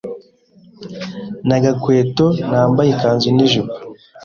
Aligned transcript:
nta 1.45 1.57
gakweto, 1.63 2.25
nambaye 2.49 2.89
ikanzu 2.91 3.27
n’ijipo, 3.31 3.75